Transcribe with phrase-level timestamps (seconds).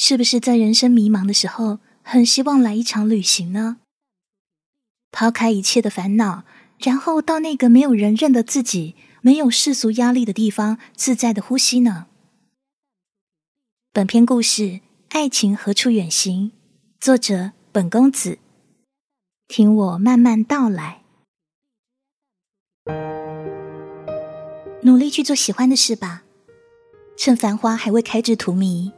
[0.00, 3.78] 是不是在人生迷茫的时候，很希望来一场旅行呢？
[5.10, 6.44] 抛开一切的烦恼，
[6.78, 12.06] 然后到那个没有人认得自己、没有世俗压力的地方，自在的呼吸呢？
[13.92, 14.62] 本篇故事
[15.08, 16.50] 《爱情何处远行》，
[17.00, 18.38] 作者本公子，
[19.48, 21.02] 听我慢慢道来。
[24.82, 26.22] 努力去做喜欢的事吧，
[27.16, 28.92] 趁繁花还未开至荼蘼。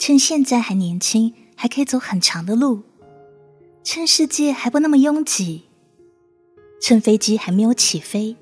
[0.00, 2.78] 趁现在还年轻，还可以走很长的路；
[3.84, 5.64] 趁世界还不那么拥挤；
[6.80, 8.34] 趁飞机还没有起飞；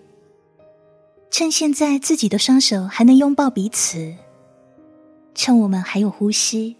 [1.32, 4.14] 趁现在自己的双手还能拥抱彼此；
[5.34, 6.76] 趁我们还有呼吸。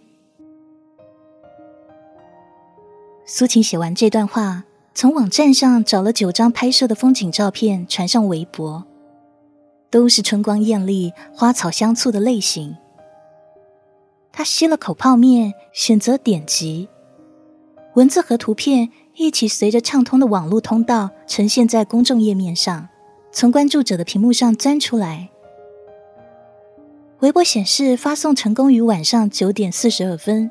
[3.25, 8.85] 苏晴写完这段话，从网站上找了九张拍摄的风景照片，传上微博，
[9.89, 12.77] 都是春光艳丽、花草香簇的类型。
[14.39, 16.87] 他吸了口泡面，选择点击，
[17.95, 22.87] 文字和图片一起随着畅通的网络通道呈现在公众页面上，
[23.33, 25.29] 从关注者的屏幕上钻出来。
[27.19, 30.49] 微博显示发送成功于晚上九点四十二分。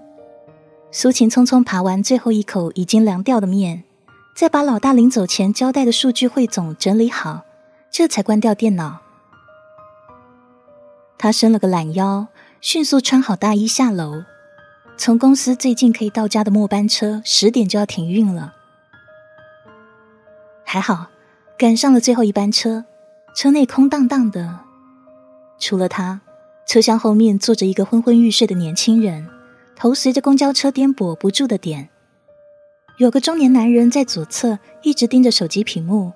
[0.90, 3.84] 苏晴匆匆扒完最后一口已经凉掉的面，
[4.36, 7.40] 再把老大临走前交代的数据汇总整理好，
[7.90, 8.98] 这才关掉电脑。
[11.16, 12.26] 他伸了个懒腰。
[12.60, 14.24] 迅速穿好大衣下楼，
[14.96, 18.52] 从公司最近可以到家的末班车十点就要停运了。
[20.64, 21.06] 还好
[21.56, 22.84] 赶上了最后一班车，
[23.34, 24.58] 车内空荡荡的，
[25.60, 26.20] 除了他，
[26.66, 29.28] 车厢后面坐着一个昏昏欲睡的年轻人，
[29.76, 31.88] 头随着公交车颠簸不住的点。
[32.96, 36.12] 有个中年男人在左侧一直盯着手机屏幕，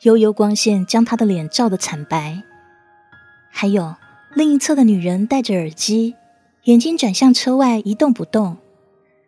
[0.00, 2.42] 悠悠光线将他的脸照得惨白。
[3.48, 3.94] 还有。
[4.34, 6.14] 另一侧的女人戴着耳机，
[6.64, 8.56] 眼睛转向车外，一动不动，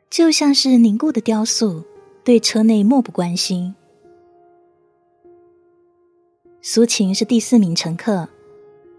[0.08, 1.84] 就像是凝固的雕塑，
[2.24, 3.74] 对车内漠不关心。
[6.62, 8.26] 苏晴是第四名乘客，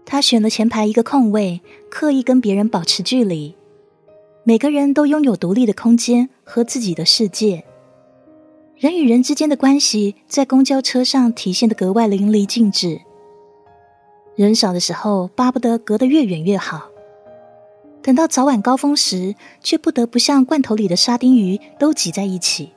[0.04, 3.56] 她选了前排一个空位，刻意跟别人保持距离。
[4.44, 7.64] 每个人都拥有独立的空间和自己的世界，
[8.76, 13.00] 人与人之间的关系在公交车上体现的格外淋漓尽致。
[14.36, 16.90] 人少的时候，巴不得隔得越远越好；
[18.02, 22.74] 等到早晚高峰时，却不得不像罐头里的沙丁鱼都挤在一起。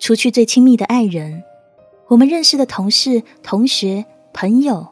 [0.00, 1.44] 除去最亲密的爱人，
[2.08, 4.88] 我们认识的同事、同学、朋友，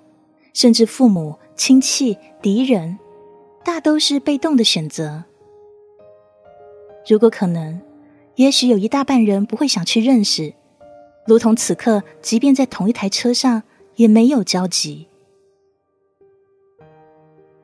[0.54, 2.96] 甚至父母亲戚、敌人，
[3.64, 5.24] 大都是被动的选择。
[7.08, 7.80] 如果可能，
[8.36, 10.54] 也许有一大半人不会想去认识，
[11.26, 13.64] 如同此刻，即便在同一台车上。
[14.00, 15.08] 也没有交集。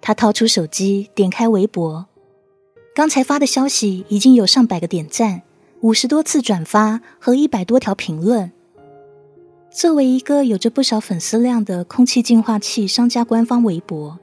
[0.02, 2.04] 他掏出手机，点开微博，
[2.94, 5.40] 刚才发的消息已经有上百个点赞，
[5.80, 8.52] 五十多次转发和一百多条评论。
[9.70, 14.18] 作为一个有着不少粉丝量的空气净化器商家官方微博，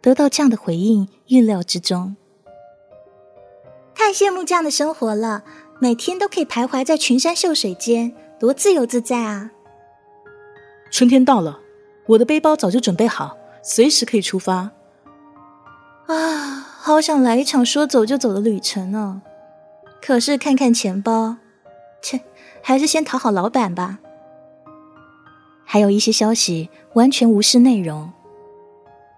[0.00, 2.14] 得到这样的回应，意料之中。
[3.92, 5.42] 太羡慕这样的生活了，
[5.80, 9.50] 每天都可以徘徊在群山秀水间，多自由自在啊！
[10.96, 11.60] 春天到了，
[12.06, 14.70] 我的背包早就准备好，随时可以出发。
[16.06, 19.20] 啊，好想来一场说走就走的旅程呢！
[20.00, 21.36] 可是看看钱包，
[22.00, 22.22] 切，
[22.62, 23.98] 还是先讨好老板吧。
[25.66, 28.10] 还有一些消息完全无视内容，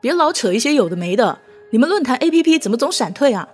[0.00, 1.38] 别老扯一些有的没的。
[1.70, 3.48] 你们论坛 APP 怎么总闪退啊？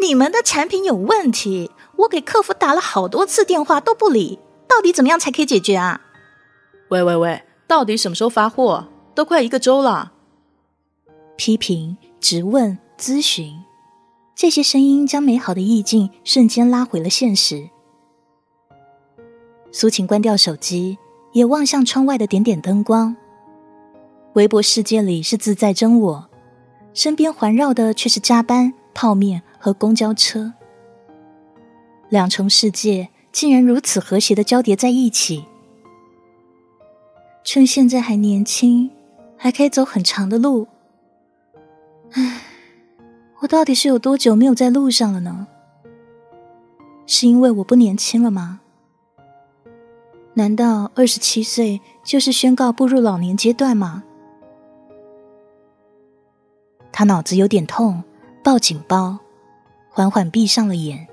[0.00, 6.00] 你们的产品有问题，我给客服打了好多次电话都不理，到底怎么样才可以解决啊？
[6.94, 7.42] 喂喂喂！
[7.66, 8.86] 到底什么时候发货？
[9.16, 10.12] 都快一个周了。
[11.36, 13.64] 批评、质问、咨询，
[14.36, 17.68] 这些声音将美好的意境瞬间拉回了现实。
[19.72, 20.96] 苏晴关掉手机，
[21.32, 23.16] 也望向窗外的点点灯光。
[24.34, 26.30] 微博世界里是自在真我，
[26.92, 30.52] 身边环绕的却是加班、泡面和公交车。
[32.08, 35.44] 两重世界竟然如此和谐的交叠在一起。
[37.44, 38.90] 趁现在还年轻，
[39.36, 40.66] 还可以走很长的路。
[42.12, 42.40] 唉，
[43.40, 45.46] 我到底是有多久没有在路上了呢？
[47.06, 48.60] 是因为我不年轻了吗？
[50.32, 54.02] 难道二十七岁就是宣告步入老年阶段吗？
[56.90, 58.02] 他脑子有点痛，
[58.42, 59.18] 抱紧包，
[59.90, 61.06] 缓缓闭上了眼。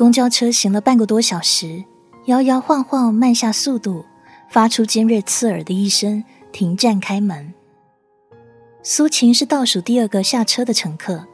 [0.00, 1.84] 公交车行了半个多小时，
[2.24, 4.06] 摇摇晃晃慢下速度，
[4.48, 7.52] 发出尖锐刺耳的一声，停站开门。
[8.82, 11.26] 苏晴是倒数第二个下车的乘客。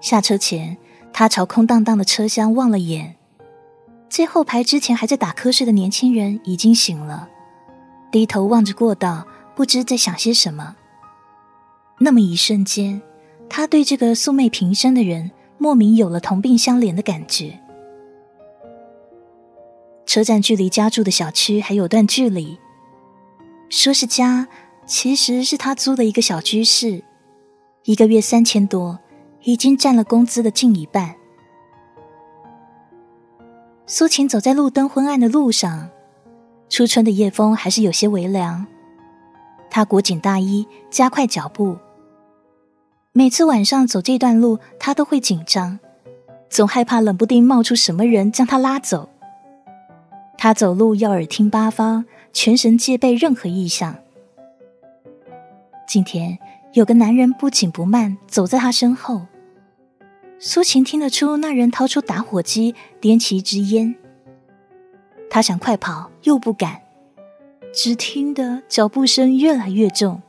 [0.00, 0.76] 下车前，
[1.12, 3.14] 他朝空荡荡的车厢望了眼，
[4.10, 7.28] 最后排之前还在打瞌睡的年轻人已经醒了，
[8.10, 10.74] 低头望着过道，不知在想些什么。
[12.00, 13.00] 那么一瞬间，
[13.48, 17.58] 他对这个素昧平生的人莫名有了同病相怜的感觉。
[20.04, 22.58] 车站距离家住的小区还有段距离，
[23.68, 24.46] 说是家，
[24.86, 27.02] 其实是他租的一个小居室，
[27.84, 28.98] 一个月三千多，
[29.42, 31.16] 已经占了工资的近一半。
[33.84, 35.90] 苏晴走在路灯昏暗的路上，
[36.68, 38.66] 初春的夜风还是有些微凉，
[39.68, 41.76] 她裹紧大衣，加快脚步。
[43.16, 45.78] 每次晚上走这段路，他都会紧张，
[46.50, 49.08] 总害怕冷不丁冒出什么人将他拉走。
[50.36, 52.04] 他走路要耳听八方，
[52.34, 53.96] 全神戒备任何异象。
[55.88, 56.38] 今天
[56.74, 59.22] 有个男人不紧不慢走在他身后，
[60.38, 63.94] 苏晴听得出那人掏出打火机点起一支烟。
[65.30, 66.82] 他想快跑又不敢，
[67.72, 70.20] 只听得脚步声越来越重。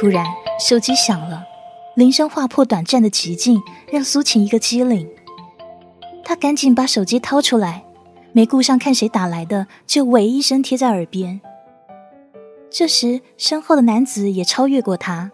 [0.00, 0.24] 突然
[0.60, 1.44] 手机响了，
[1.96, 3.60] 铃声划破短暂的寂静，
[3.90, 5.10] 让苏晴一个机灵。
[6.22, 7.84] 他赶紧把手机掏出来，
[8.30, 11.40] 没顾上看谁打来的，就喂一声贴在耳边。
[12.70, 15.32] 这时，身后的男子也超越过他，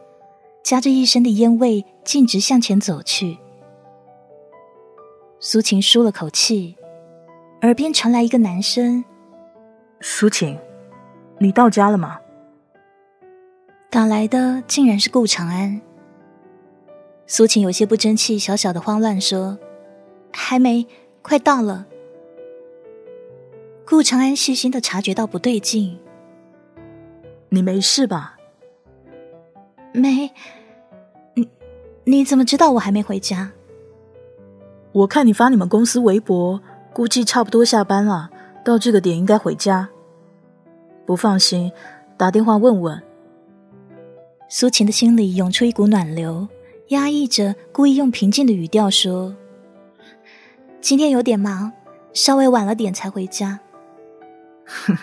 [0.62, 3.36] 夹着一身的烟味，径直向前走去。
[5.40, 6.74] 苏晴舒了口气，
[7.60, 9.04] 耳边传来一个男声
[10.00, 10.58] ：“苏晴，
[11.38, 12.18] 你到家了吗？”
[13.94, 15.80] 打来的竟然是顾长安。
[17.28, 19.56] 苏晴有些不争气，小小的慌乱说。
[20.32, 20.84] 还没，
[21.22, 21.86] 快到了。
[23.86, 25.96] 顾长安细心的察觉到不对劲，
[27.50, 28.36] 你没事吧？
[29.92, 30.32] 没，
[31.34, 31.48] 你
[32.02, 33.52] 你怎么知道我还没回家？
[34.90, 36.60] 我看你发你们公司微博，
[36.92, 38.28] 估计差不多下班了，
[38.64, 39.88] 到这个点应该回家。
[41.06, 41.70] 不放心，
[42.16, 43.00] 打电话问问。
[44.56, 46.46] 苏晴的心里涌出一股暖流，
[46.90, 49.34] 压抑着，故意用平静的语调说。
[50.80, 51.72] 今天有点忙，
[52.12, 53.58] 稍微晚了点才回家。
[54.64, 54.96] 哼，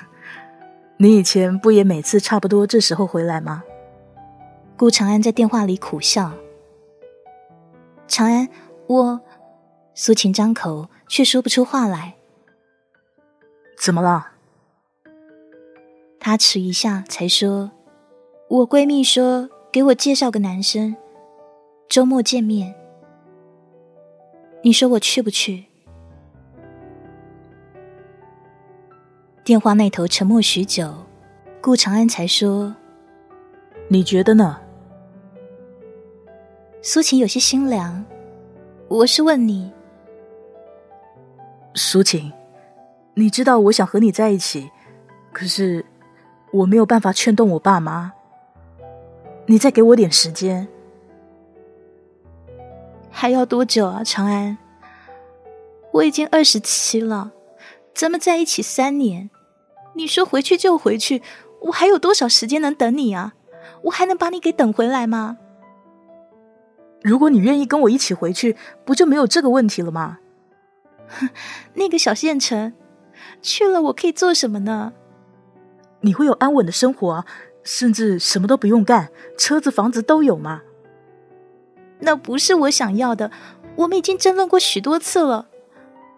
[0.96, 3.62] 你以前不也每次差不多这时候回来吗？
[4.78, 6.32] 顾长安在电话里苦笑。
[8.08, 8.48] 长安，
[8.88, 9.20] 我……
[9.94, 12.16] 苏晴张口却说不出话来。
[13.78, 14.30] 怎么了？
[16.22, 17.72] 他迟一下才说
[18.52, 20.94] ：“我闺蜜说给我介绍个男生，
[21.88, 22.76] 周末见面。
[24.62, 25.64] 你说我去不去？”
[29.46, 30.94] 电话那头沉默许久，
[31.62, 32.76] 顾长安才说
[33.88, 34.60] ：“你觉得呢？”
[36.84, 38.04] 苏晴有些心凉。
[38.90, 39.72] 我是问你，
[41.74, 42.30] 苏晴，
[43.14, 44.70] 你知道我想和你在一起，
[45.32, 45.86] 可是
[46.52, 48.12] 我没有办法劝动我爸妈。
[49.52, 50.66] 你再给我点时间，
[53.10, 54.02] 还要多久啊？
[54.02, 54.58] 长安，
[55.92, 57.34] 我已经二十七了。
[57.94, 59.30] 咱们在一起三年，
[59.96, 61.22] 你说回去就回去，
[61.64, 63.34] 我还有多少时间能等你啊？
[63.82, 65.38] 我还能把你给等回来吗？
[67.02, 68.56] 如果你愿意跟我一起回去，
[68.86, 70.20] 不就没有这个问题了吗？
[71.76, 72.72] 那个小县城，
[73.42, 74.94] 去了我可以做什么呢？
[76.00, 77.26] 你会有安稳的生活啊，
[77.64, 80.62] 甚至什么都不用干，车子房子都有吗？
[82.00, 83.32] 那不是我想要的，
[83.76, 85.48] 我们已经争论过许多次了，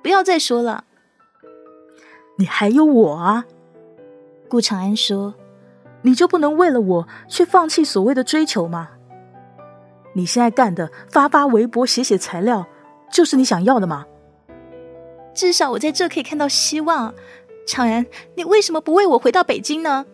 [0.01, 0.85] 不要再说了。
[2.37, 3.45] 你还有我啊，
[4.47, 5.35] 顾长安说
[6.03, 8.89] ：“你就不能为了我去放弃所谓的追求吗？
[10.13, 12.65] 你现在干的发发微博、写写材料，
[13.11, 14.05] 就是你想要的吗？
[15.33, 17.13] 至少我在这可以看到希望。
[17.65, 20.05] 长安，你为什么不为我回到北京呢？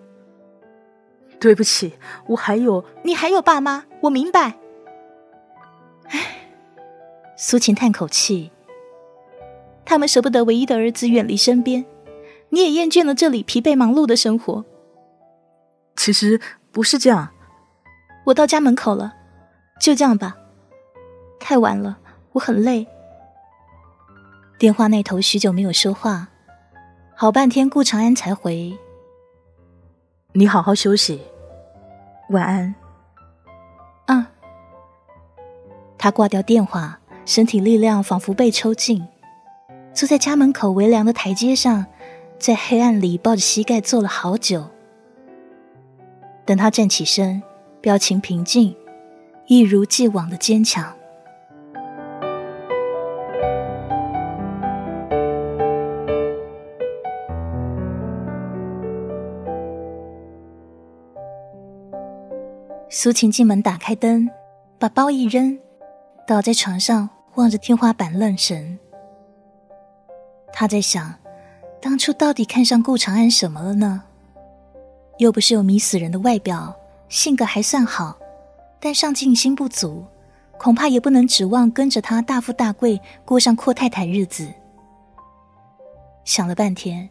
[1.39, 1.93] 对不起，
[2.27, 4.55] 我还有你，还有爸妈，我明白。
[6.09, 6.49] 唉，
[7.37, 8.51] 苏晴叹口气，
[9.85, 11.85] 他们舍不得唯一的儿子远离身边。”
[12.51, 14.65] 你也厌倦了这里疲惫忙碌的生活。
[15.95, 16.41] 其实
[16.71, 17.29] 不是这样，
[18.25, 19.13] 我到家门口了，
[19.79, 20.35] 就这样吧。
[21.39, 21.99] 太晚了，
[22.31, 22.87] 我很累。
[24.57, 26.29] 电话那头许久没有说话，
[27.15, 28.75] 好半天顾长安才回
[30.31, 31.19] ：“你好好休息，
[32.29, 32.75] 晚安。”
[34.05, 34.25] 嗯。
[35.97, 39.07] 他挂掉电话，身体力量仿佛被抽尽。
[39.93, 41.87] 坐在家门口微凉的台阶上，
[42.37, 44.69] 在黑暗里抱着膝盖坐了好久。
[46.45, 47.41] 等他站起身，
[47.81, 48.75] 表情平静，
[49.47, 50.93] 一如既往的坚强。
[63.01, 64.29] 苏晴进门，打开灯，
[64.77, 65.57] 把包一扔，
[66.27, 68.77] 倒在床上，望着天花板愣神。
[70.51, 71.17] 他在想，
[71.81, 74.03] 当初到底看上顾长安什么了呢？
[75.17, 76.75] 又不是有迷死人的外表，
[77.07, 78.19] 性格还算好，
[78.81, 80.03] 但上进心不足，
[80.57, 84.45] 恐怕也不能指望跟着他大富大贵，过上阔太太日子。
[86.25, 87.09] 想了半天，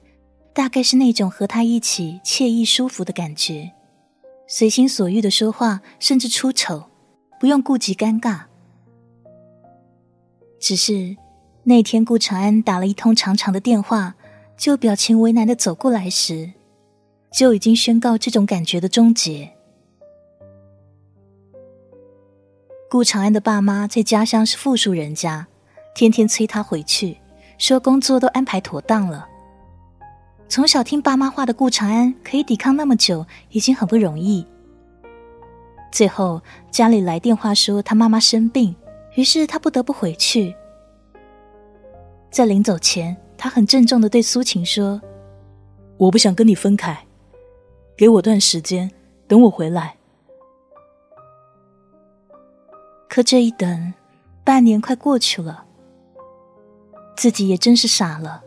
[0.53, 3.73] 大概是那种和他一起惬意舒服的感觉。
[4.51, 6.85] 随心所欲的说话，甚至出丑，
[7.39, 8.45] 不用顾及尴尬。
[10.59, 11.19] 只是
[11.65, 14.15] 那天顾长安打了一通长长的电话，
[14.57, 16.53] 就表情为难的走过来时，
[17.31, 19.51] 就已经宣告这种感觉的终结。
[22.91, 25.47] 顾长安的爸妈在家乡是富庶人家，
[25.95, 27.19] 天天催他回去，
[27.59, 29.29] 说工作都安排妥当了。
[30.49, 34.47] 从小听爸妈话的顾长安可以抵抗那么久，已经很不容易。
[35.93, 36.41] 最后
[36.71, 38.75] 家里来电话说他妈妈生病，
[39.15, 40.57] 于是他不得不回去。
[42.31, 45.01] 在临走前，他很郑重的对苏晴说
[45.99, 46.99] ：“我不想跟你分开，
[47.95, 48.91] 给我段时间，
[49.27, 49.97] 等我回来。”
[53.07, 53.93] 可这一等，
[54.45, 55.65] 半年快过去了，
[57.17, 58.45] 自己也真是傻了。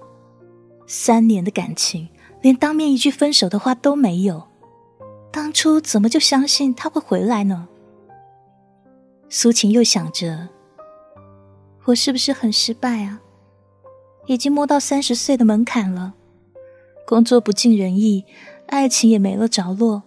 [0.94, 2.10] 三年的感情，
[2.42, 4.50] 连当面一句分手的话都没有，
[5.32, 7.70] 当初怎么就相信他会回来呢？
[9.30, 10.50] 苏晴又想着，
[11.86, 13.22] 我是不是很失败啊？
[14.26, 16.14] 已经摸到三十岁的门槛了，
[17.08, 18.26] 工作不尽人意，
[18.68, 20.04] 爱情也没了着落，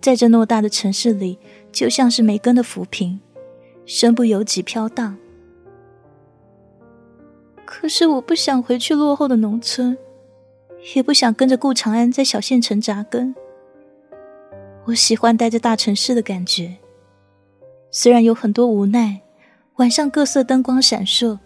[0.00, 1.40] 在这偌大的城市里，
[1.72, 3.18] 就像是没根的浮萍，
[3.84, 5.18] 身不由己飘荡。
[7.66, 9.98] 可是我不想回去落后的农村，
[10.94, 13.34] 也不想跟着顾长安在小县城扎根。
[14.86, 16.76] 我喜欢待在大城市的感觉，
[17.90, 19.20] 虽然有很多无奈。
[19.76, 21.38] 晚上各色灯光闪烁，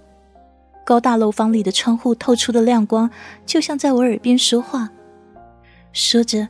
[0.85, 3.11] 高大楼房里的窗户透出的亮光，
[3.45, 4.89] 就像在我耳边说话，
[5.93, 6.47] 说着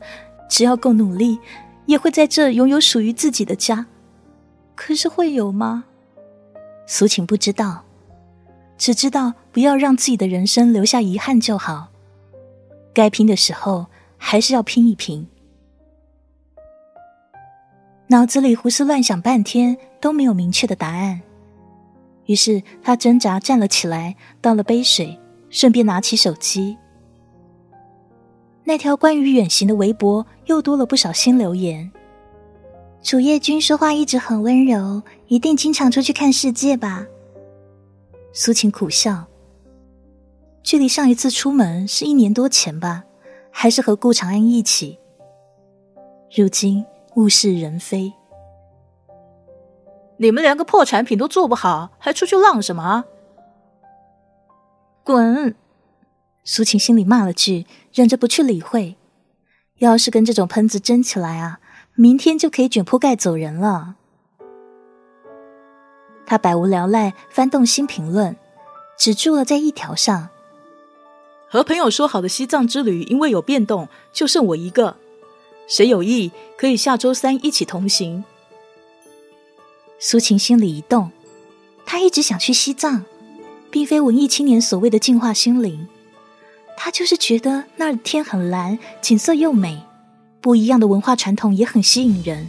[0.46, 1.38] 只要够努力，
[1.86, 3.86] 也会在这拥有属于自己的家。
[4.74, 5.84] 可是会有吗？
[6.86, 7.84] 苏晴不知道。
[8.76, 11.88] 只知道不要让自己的人生留下遗憾就好。
[12.92, 15.26] 该拼的时候还是要拼一拼。
[18.08, 21.20] 脑子里胡思乱想半天都没有明确的答案，
[22.26, 25.16] 于是他挣扎站了起来，倒了杯水，
[25.48, 26.76] 顺便拿起手机。
[28.64, 31.90] 那条关于远行的微博又多了不少新留言。
[33.02, 37.06] 楚叶君说话一直很温柔，一定经常出去看世界吧。
[38.32, 39.29] 苏晴苦笑。
[40.70, 43.02] 距离上一次出门是一年多前吧，
[43.50, 45.00] 还是和顾长安一起。
[46.32, 46.86] 如今
[47.16, 48.12] 物是人非，
[50.18, 53.04] 你们连个破产品都做不好，还出去浪什么？
[55.02, 55.56] 滚！
[56.44, 58.96] 苏晴心里骂了句，忍着不去理会。
[59.78, 61.58] 要是跟这种喷子争起来啊，
[61.96, 63.96] 明天就可以卷铺盖走人了。
[66.24, 68.36] 他百无聊赖，翻动新评论，
[68.96, 70.28] 只住了在一条上。
[71.52, 74.96] 和朋友说好的西藏之旅，因为有变动，就剩我一个。
[75.66, 78.22] 谁有意可以下周三一起同行？
[79.98, 81.10] 苏晴心里一动，
[81.84, 83.04] 他一直想去西藏，
[83.68, 85.88] 并非文艺青年所谓的净化心灵，
[86.76, 89.82] 他就是觉得那儿天很蓝，景色又美，
[90.40, 92.48] 不一样的文化传统也很吸引人。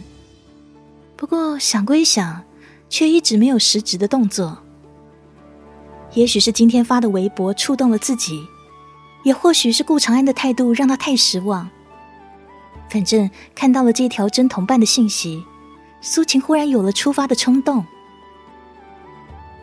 [1.16, 2.44] 不过想归想。
[2.92, 4.58] 却一直没有实质的动作。
[6.12, 8.46] 也许是今天发的微博触动了自己，
[9.22, 11.68] 也或许是顾长安的态度让他太失望。
[12.88, 15.44] 反正看到了这条真同伴的信息，
[16.00, 17.84] 苏晴忽然有了出发的冲动。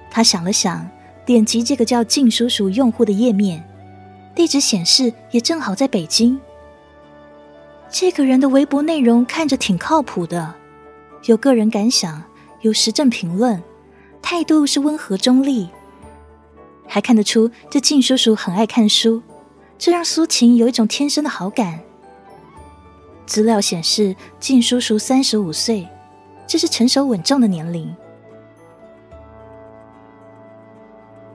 [0.10, 0.90] 他想了想，
[1.26, 3.64] 点击这个叫“静叔叔”用户的页面，
[4.36, 6.40] 地址显示也正好在北京。
[7.92, 10.56] 这个人的微博内容看着挺靠谱的，
[11.26, 12.24] 有个人感想。
[12.62, 13.64] 有时政评论，
[14.22, 15.70] 态度是温和中立，
[16.86, 19.22] 还看得出这静叔叔很爱看书，
[19.80, 21.80] 这让苏晴有一种天生的好感。
[23.26, 25.88] 资料显示，靳叔叔三十五岁，
[26.46, 27.96] 这是成熟稳重的年龄。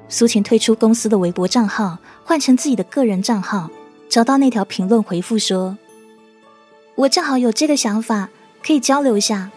[0.08, 3.70] 苏晴退出公司的微博账号，换成自己的个人账号，
[4.10, 5.78] 找到那条评论回复说
[6.96, 8.28] ：“我正好有这个想法，
[8.62, 9.50] 可以交流一下。”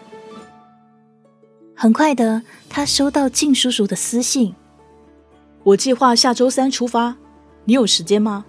[1.76, 4.54] 很快的，他收到靳叔叔的私信
[5.62, 7.14] ：“我计划下周三出发，
[7.64, 8.46] 你有时间吗？”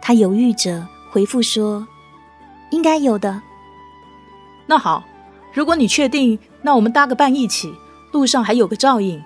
[0.00, 1.86] 他犹豫着回复说
[2.70, 3.40] ：“应该有的。”
[4.66, 5.04] 那好，
[5.52, 7.74] 如果你确定，那我们搭个伴一起，
[8.12, 9.22] 路上还有个照应。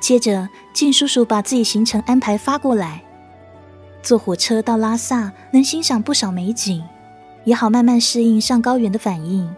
[0.00, 3.02] 接着，靳叔叔把自己行程安排发过来。
[4.00, 6.82] 坐火车到拉萨，能欣赏不少美景，
[7.44, 9.52] 也好慢慢适应上高原的反应。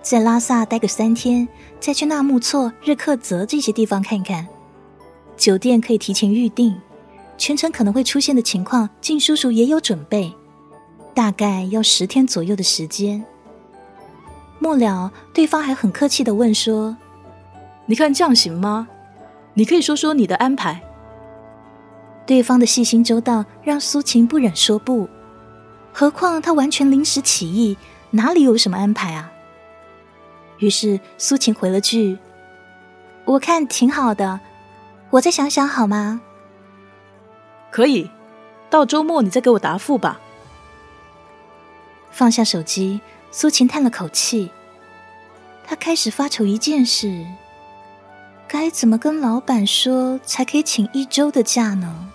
[0.00, 1.46] 在拉萨待个三天，
[1.78, 4.46] 再去纳木错、日喀则这些地方看看。
[5.36, 6.74] 酒店可以提前预定，
[7.36, 10.32] 全程可能会出现的情况，靳叔叔也有准备，
[11.14, 13.24] 大概要十天左右的时间。
[14.58, 16.96] 末了，对方还很客气的问说
[17.86, 18.88] ：“你看这样行吗？
[19.52, 20.80] 你可以说说你的安排。”
[22.26, 25.08] 对方的细心周到让苏晴不忍说不，
[25.92, 27.76] 何况他完全临时起意，
[28.10, 29.30] 哪里有什么安排啊？
[30.58, 32.16] 于是苏晴回了句
[33.26, 34.40] ：“我看挺好的，
[35.10, 36.22] 我再想想好吗
[37.74, 38.08] ？”“可以，
[38.70, 40.20] 到周末你再给我答复吧。”
[42.12, 43.00] 放下手机。
[43.32, 44.52] 苏晴叹了口气，
[45.66, 47.26] 她开始发愁一件事：
[48.46, 52.12] 该怎么跟老板说才可以请一周的假呢？